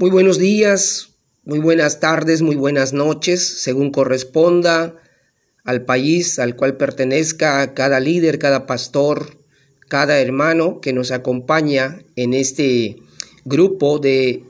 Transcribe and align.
Muy 0.00 0.10
buenos 0.10 0.38
días, 0.38 1.08
muy 1.44 1.58
buenas 1.58 1.98
tardes, 1.98 2.40
muy 2.40 2.54
buenas 2.54 2.92
noches, 2.92 3.44
según 3.44 3.90
corresponda 3.90 4.94
al 5.64 5.86
país 5.86 6.38
al 6.38 6.54
cual 6.54 6.76
pertenezca 6.76 7.74
cada 7.74 7.98
líder, 7.98 8.38
cada 8.38 8.64
pastor, 8.64 9.38
cada 9.88 10.20
hermano 10.20 10.80
que 10.80 10.92
nos 10.92 11.10
acompaña 11.10 11.98
en 12.14 12.32
este 12.32 12.98
grupo 13.44 13.98
de 13.98 14.44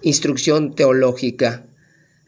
instrucción 0.00 0.74
teológica. 0.74 1.66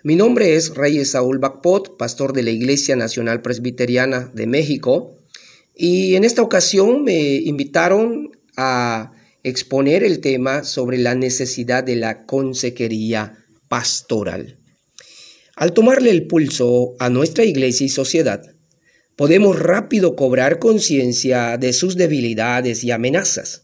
Mi 0.02 0.14
nombre 0.14 0.54
es 0.54 0.74
Reyes 0.74 1.12
Saúl 1.12 1.38
Bacpot, 1.38 1.96
pastor 1.96 2.34
de 2.34 2.42
la 2.42 2.50
Iglesia 2.50 2.96
Nacional 2.96 3.40
Presbiteriana 3.40 4.30
de 4.34 4.46
México, 4.46 5.16
y 5.74 6.16
en 6.16 6.24
esta 6.24 6.42
ocasión 6.42 7.02
me 7.02 7.36
invitaron 7.36 8.36
a 8.58 9.12
exponer 9.48 10.04
el 10.04 10.20
tema 10.20 10.64
sobre 10.64 10.98
la 10.98 11.14
necesidad 11.14 11.84
de 11.84 11.96
la 11.96 12.24
consejería 12.26 13.44
pastoral. 13.68 14.58
Al 15.56 15.72
tomarle 15.72 16.10
el 16.10 16.26
pulso 16.26 16.94
a 16.98 17.10
nuestra 17.10 17.44
iglesia 17.44 17.84
y 17.86 17.88
sociedad, 17.88 18.42
podemos 19.16 19.58
rápido 19.58 20.14
cobrar 20.14 20.60
conciencia 20.60 21.56
de 21.56 21.72
sus 21.72 21.96
debilidades 21.96 22.84
y 22.84 22.92
amenazas 22.92 23.62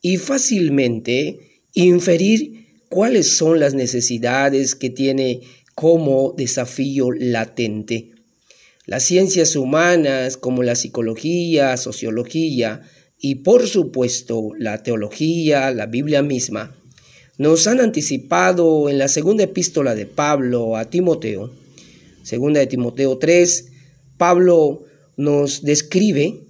y 0.00 0.16
fácilmente 0.16 1.60
inferir 1.74 2.66
cuáles 2.88 3.36
son 3.36 3.60
las 3.60 3.74
necesidades 3.74 4.74
que 4.74 4.90
tiene 4.90 5.40
como 5.74 6.32
desafío 6.36 7.10
latente. 7.12 8.12
Las 8.86 9.04
ciencias 9.04 9.54
humanas 9.54 10.38
como 10.38 10.62
la 10.62 10.74
psicología, 10.74 11.76
sociología, 11.76 12.80
y 13.20 13.36
por 13.36 13.66
supuesto 13.66 14.50
la 14.58 14.82
teología, 14.82 15.70
la 15.70 15.86
Biblia 15.86 16.22
misma, 16.22 16.76
nos 17.36 17.66
han 17.66 17.80
anticipado 17.80 18.88
en 18.88 18.98
la 18.98 19.08
segunda 19.08 19.44
epístola 19.44 19.94
de 19.94 20.06
Pablo 20.06 20.76
a 20.76 20.90
Timoteo, 20.90 21.52
segunda 22.22 22.60
de 22.60 22.66
Timoteo 22.66 23.18
3, 23.18 23.72
Pablo 24.16 24.84
nos 25.16 25.62
describe 25.62 26.40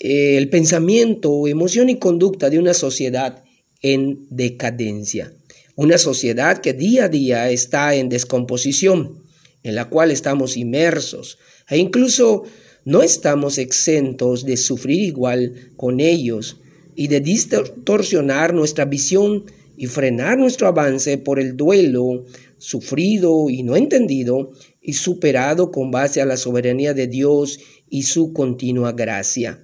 eh, 0.00 0.36
el 0.38 0.48
pensamiento, 0.48 1.46
emoción 1.46 1.88
y 1.88 1.98
conducta 1.98 2.50
de 2.50 2.58
una 2.58 2.74
sociedad 2.74 3.44
en 3.82 4.26
decadencia, 4.30 5.32
una 5.76 5.98
sociedad 5.98 6.58
que 6.58 6.72
día 6.72 7.04
a 7.04 7.08
día 7.08 7.50
está 7.50 7.94
en 7.94 8.08
descomposición, 8.08 9.22
en 9.62 9.74
la 9.74 9.88
cual 9.88 10.10
estamos 10.10 10.56
inmersos. 10.56 11.38
E 11.68 11.78
incluso 11.78 12.44
no 12.88 13.02
estamos 13.02 13.58
exentos 13.58 14.46
de 14.46 14.56
sufrir 14.56 15.02
igual 15.02 15.72
con 15.76 16.00
ellos 16.00 16.56
y 16.94 17.08
de 17.08 17.20
distorsionar 17.20 18.54
nuestra 18.54 18.86
visión 18.86 19.44
y 19.76 19.88
frenar 19.88 20.38
nuestro 20.38 20.68
avance 20.68 21.18
por 21.18 21.38
el 21.38 21.54
duelo 21.54 22.24
sufrido 22.56 23.50
y 23.50 23.62
no 23.62 23.76
entendido 23.76 24.52
y 24.80 24.94
superado 24.94 25.70
con 25.70 25.90
base 25.90 26.22
a 26.22 26.24
la 26.24 26.38
soberanía 26.38 26.94
de 26.94 27.08
Dios 27.08 27.58
y 27.90 28.04
su 28.04 28.32
continua 28.32 28.92
gracia. 28.92 29.62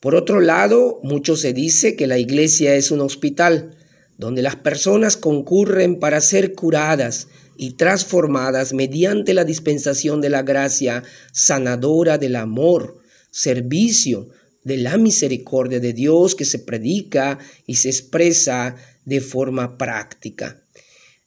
Por 0.00 0.14
otro 0.14 0.40
lado, 0.40 0.98
mucho 1.02 1.36
se 1.36 1.52
dice 1.52 1.94
que 1.94 2.06
la 2.06 2.16
iglesia 2.16 2.74
es 2.74 2.90
un 2.90 3.02
hospital 3.02 3.76
donde 4.16 4.40
las 4.40 4.56
personas 4.56 5.18
concurren 5.18 6.00
para 6.00 6.22
ser 6.22 6.54
curadas, 6.54 7.28
y 7.56 7.72
transformadas 7.72 8.72
mediante 8.72 9.34
la 9.34 9.44
dispensación 9.44 10.20
de 10.20 10.30
la 10.30 10.42
gracia 10.42 11.02
sanadora 11.32 12.18
del 12.18 12.36
amor, 12.36 12.98
servicio, 13.30 14.28
de 14.64 14.76
la 14.76 14.96
misericordia 14.96 15.80
de 15.80 15.92
Dios 15.92 16.34
que 16.34 16.44
se 16.44 16.58
predica 16.58 17.38
y 17.66 17.76
se 17.76 17.88
expresa 17.88 18.76
de 19.04 19.20
forma 19.20 19.76
práctica. 19.76 20.62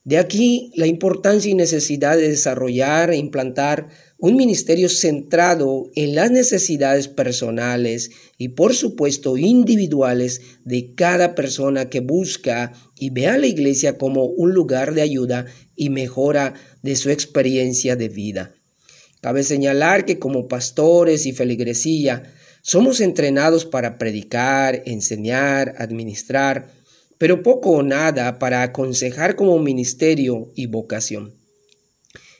De 0.05 0.19
aquí 0.19 0.71
la 0.75 0.85
importancia 0.85 1.49
y 1.49 1.55
necesidad 1.55 2.15
de 2.15 2.29
desarrollar 2.29 3.09
e 3.09 3.17
implantar 3.17 3.87
un 4.19 4.35
ministerio 4.35 4.87
centrado 4.87 5.89
en 5.95 6.13
las 6.13 6.29
necesidades 6.29 7.07
personales 7.07 8.11
y 8.37 8.49
por 8.49 8.75
supuesto 8.75 9.35
individuales 9.35 10.41
de 10.63 10.93
cada 10.93 11.33
persona 11.33 11.89
que 11.89 12.01
busca 12.01 12.73
y 12.99 13.09
ve 13.09 13.25
a 13.25 13.39
la 13.39 13.47
iglesia 13.47 13.97
como 13.97 14.25
un 14.25 14.53
lugar 14.53 14.93
de 14.93 15.01
ayuda 15.01 15.47
y 15.75 15.89
mejora 15.89 16.53
de 16.83 16.95
su 16.95 17.09
experiencia 17.09 17.95
de 17.95 18.09
vida. 18.09 18.53
Cabe 19.21 19.41
señalar 19.41 20.05
que 20.05 20.19
como 20.19 20.47
pastores 20.47 21.25
y 21.25 21.31
feligresía 21.33 22.31
somos 22.61 23.01
entrenados 23.01 23.65
para 23.65 23.97
predicar, 23.97 24.83
enseñar, 24.85 25.73
administrar, 25.79 26.74
pero 27.17 27.43
poco 27.43 27.71
o 27.71 27.83
nada 27.83 28.39
para 28.39 28.63
aconsejar 28.63 29.35
como 29.35 29.59
ministerio 29.59 30.51
y 30.55 30.67
vocación. 30.67 31.33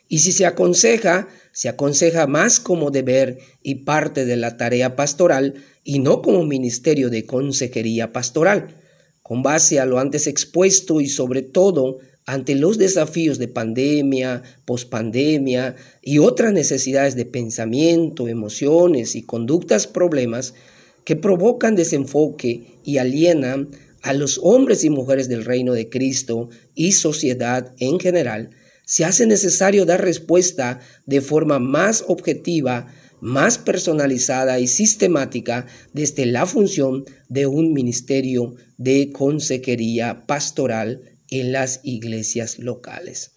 Y 0.07 0.19
si 0.19 0.31
se 0.31 0.45
aconseja, 0.45 1.27
se 1.51 1.69
aconseja 1.69 2.27
más 2.27 2.59
como 2.59 2.91
deber 2.91 3.39
y 3.63 3.75
parte 3.75 4.25
de 4.25 4.35
la 4.35 4.57
tarea 4.57 4.95
pastoral 4.95 5.55
y 5.83 5.99
no 5.99 6.21
como 6.21 6.45
ministerio 6.45 7.09
de 7.09 7.25
consejería 7.25 8.11
pastoral. 8.11 8.75
Con 9.23 9.41
base 9.41 9.79
a 9.79 9.85
lo 9.85 9.99
antes 9.99 10.27
expuesto 10.27 11.01
y 11.01 11.07
sobre 11.07 11.41
todo 11.41 11.99
ante 12.27 12.55
los 12.55 12.77
desafíos 12.77 13.37
de 13.37 13.47
pandemia, 13.47 14.43
pospandemia 14.65 15.75
y 16.01 16.17
otras 16.17 16.53
necesidades 16.53 17.15
de 17.15 17.25
pensamiento, 17.25 18.27
emociones 18.27 19.15
y 19.15 19.23
conductas 19.23 19.87
problemas 19.87 20.55
que 21.03 21.15
provocan 21.15 21.75
desenfoque 21.75 22.79
y 22.83 22.97
alienan 22.97 23.69
a 24.05 24.13
los 24.13 24.39
hombres 24.43 24.83
y 24.83 24.91
mujeres 24.91 25.27
del 25.27 25.43
reino 25.43 25.73
de 25.73 25.89
Cristo 25.89 26.49
y 26.75 26.91
sociedad 26.91 27.73
en 27.79 27.99
general, 27.99 28.51
se 28.85 29.03
hace 29.03 29.25
necesario 29.25 29.83
dar 29.83 30.03
respuesta 30.03 30.79
de 31.07 31.21
forma 31.21 31.57
más 31.57 32.05
objetiva, 32.07 32.85
más 33.19 33.57
personalizada 33.57 34.59
y 34.59 34.67
sistemática 34.67 35.65
desde 35.93 36.27
la 36.27 36.45
función 36.45 37.05
de 37.29 37.47
un 37.47 37.73
ministerio 37.73 38.53
de 38.77 39.09
consejería 39.11 40.27
pastoral 40.27 41.01
en 41.31 41.51
las 41.51 41.79
iglesias 41.81 42.59
locales. 42.59 43.31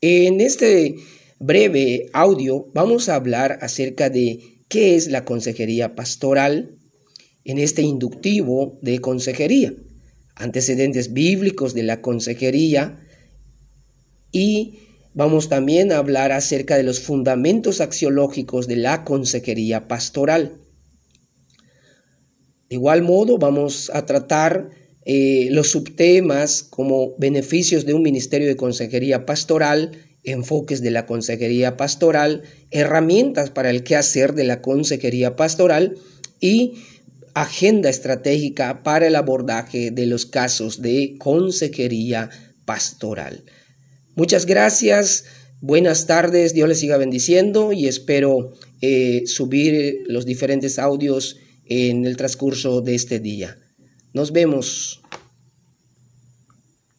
En 0.00 0.40
este 0.40 0.94
breve 1.38 2.08
audio 2.14 2.70
vamos 2.72 3.10
a 3.10 3.16
hablar 3.16 3.58
acerca 3.60 4.08
de 4.08 4.62
qué 4.68 4.96
es 4.96 5.08
la 5.08 5.26
consejería 5.26 5.94
pastoral 5.94 6.77
en 7.48 7.56
este 7.56 7.80
inductivo 7.80 8.78
de 8.82 9.00
consejería, 9.00 9.72
antecedentes 10.36 11.14
bíblicos 11.14 11.72
de 11.72 11.82
la 11.82 12.02
consejería 12.02 13.00
y 14.30 14.80
vamos 15.14 15.48
también 15.48 15.90
a 15.90 15.96
hablar 15.96 16.30
acerca 16.30 16.76
de 16.76 16.82
los 16.82 17.00
fundamentos 17.00 17.80
axiológicos 17.80 18.68
de 18.68 18.76
la 18.76 19.02
consejería 19.02 19.88
pastoral. 19.88 20.60
De 22.68 22.76
igual 22.76 23.00
modo 23.00 23.38
vamos 23.38 23.90
a 23.94 24.04
tratar 24.04 24.68
eh, 25.06 25.48
los 25.50 25.70
subtemas 25.70 26.62
como 26.62 27.16
beneficios 27.16 27.86
de 27.86 27.94
un 27.94 28.02
ministerio 28.02 28.46
de 28.46 28.56
consejería 28.56 29.24
pastoral, 29.24 29.92
enfoques 30.22 30.82
de 30.82 30.90
la 30.90 31.06
consejería 31.06 31.78
pastoral, 31.78 32.42
herramientas 32.70 33.48
para 33.48 33.70
el 33.70 33.84
quehacer 33.84 34.34
de 34.34 34.44
la 34.44 34.60
consejería 34.60 35.34
pastoral 35.34 35.96
y 36.40 36.74
agenda 37.40 37.88
estratégica 37.88 38.82
para 38.82 39.06
el 39.06 39.16
abordaje 39.16 39.90
de 39.90 40.06
los 40.06 40.26
casos 40.26 40.82
de 40.82 41.16
consejería 41.18 42.30
pastoral. 42.64 43.44
Muchas 44.14 44.46
gracias, 44.46 45.24
buenas 45.60 46.06
tardes, 46.06 46.54
Dios 46.54 46.68
les 46.68 46.80
siga 46.80 46.96
bendiciendo 46.96 47.72
y 47.72 47.86
espero 47.86 48.54
eh, 48.80 49.22
subir 49.26 50.04
los 50.06 50.26
diferentes 50.26 50.78
audios 50.78 51.36
en 51.66 52.04
el 52.04 52.16
transcurso 52.16 52.80
de 52.80 52.94
este 52.94 53.20
día. 53.20 53.58
Nos 54.12 54.32
vemos. 54.32 55.02